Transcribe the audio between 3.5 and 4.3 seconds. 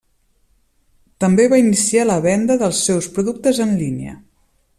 en línia.